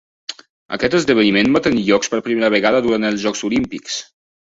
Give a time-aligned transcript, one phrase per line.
[0.77, 4.05] Aquest esdeveniment va tenir lloc per primera vegada durant els Jocs Olímpics.